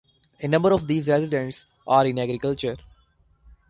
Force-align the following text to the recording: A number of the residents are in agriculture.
A 0.39 0.47
number 0.47 0.73
of 0.73 0.87
the 0.87 0.99
residents 1.03 1.67
are 1.85 2.07
in 2.07 2.17
agriculture. 2.17 2.75